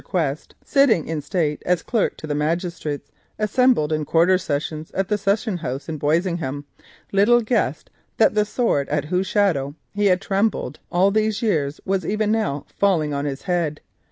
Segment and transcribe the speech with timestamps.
[0.03, 5.15] Quest, sitting in state as Clerk to the Magistrates assembled in Quarter Sessions at the
[5.19, 6.65] Court House, Boisingham,
[7.11, 12.03] little guessed that the sword at whose shadow he had trembled all these years was
[12.03, 13.79] even now falling on his head.